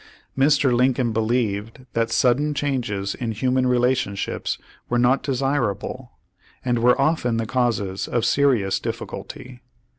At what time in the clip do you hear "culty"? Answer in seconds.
9.05-9.59